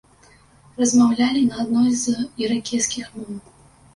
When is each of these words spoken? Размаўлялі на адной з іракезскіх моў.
Размаўлялі 0.83 1.43
на 1.49 1.59
адной 1.63 1.91
з 2.03 2.15
іракезскіх 2.45 3.05
моў. 3.19 3.31